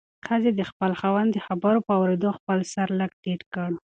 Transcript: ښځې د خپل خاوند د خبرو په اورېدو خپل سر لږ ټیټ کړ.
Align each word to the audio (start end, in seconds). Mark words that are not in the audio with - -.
ښځې 0.25 0.51
د 0.55 0.61
خپل 0.69 0.91
خاوند 0.99 1.29
د 1.33 1.37
خبرو 1.47 1.79
په 1.87 1.91
اورېدو 1.99 2.29
خپل 2.37 2.57
سر 2.73 2.87
لږ 2.99 3.11
ټیټ 3.23 3.41
کړ. 3.53 3.69